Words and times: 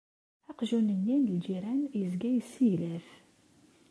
Aqjun-nni 0.49 1.15
n 1.19 1.31
lǧiran 1.37 1.81
yezga 1.99 2.29
yesseglaf. 2.31 3.07